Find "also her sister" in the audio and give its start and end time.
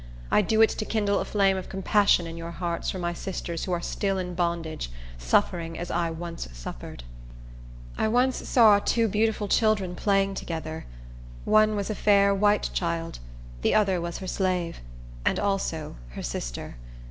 15.39-16.77